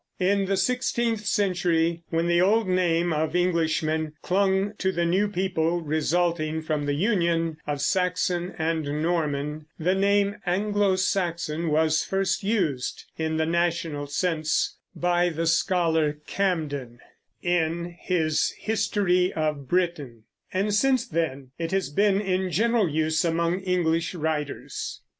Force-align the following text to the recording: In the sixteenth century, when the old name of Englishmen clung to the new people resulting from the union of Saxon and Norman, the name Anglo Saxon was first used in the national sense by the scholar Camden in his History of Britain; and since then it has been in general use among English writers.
In 0.19 0.45
the 0.45 0.57
sixteenth 0.57 1.27
century, 1.27 2.01
when 2.09 2.25
the 2.25 2.41
old 2.41 2.67
name 2.67 3.13
of 3.13 3.35
Englishmen 3.35 4.13
clung 4.23 4.73
to 4.79 4.91
the 4.91 5.05
new 5.05 5.27
people 5.27 5.81
resulting 5.81 6.63
from 6.63 6.87
the 6.87 6.95
union 6.95 7.57
of 7.67 7.81
Saxon 7.81 8.55
and 8.57 9.03
Norman, 9.03 9.67
the 9.77 9.93
name 9.93 10.37
Anglo 10.47 10.95
Saxon 10.95 11.69
was 11.69 12.03
first 12.03 12.41
used 12.43 13.03
in 13.19 13.37
the 13.37 13.45
national 13.45 14.07
sense 14.07 14.75
by 14.95 15.29
the 15.29 15.45
scholar 15.45 16.17
Camden 16.25 16.97
in 17.43 17.95
his 17.99 18.51
History 18.57 19.31
of 19.31 19.67
Britain; 19.67 20.23
and 20.51 20.73
since 20.73 21.05
then 21.07 21.51
it 21.59 21.69
has 21.71 21.91
been 21.91 22.19
in 22.19 22.49
general 22.49 22.89
use 22.89 23.23
among 23.23 23.59
English 23.59 24.15
writers. 24.15 25.01